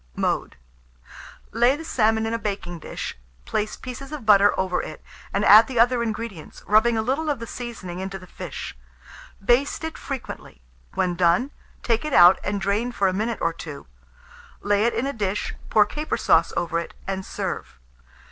[0.15, 0.55] Mode.
[1.51, 3.15] Lay the salmon in a baking dish,
[3.45, 7.37] place pieces of butter over it, and add the other ingredients, rubbing a little of
[7.37, 8.75] the seasoning into the fish;
[9.45, 10.59] baste it frequently;
[10.95, 11.51] when done,
[11.83, 13.85] take it out and drain for a minute or two;
[14.61, 17.77] lay it in a dish, pour caper sauce over it, and serve.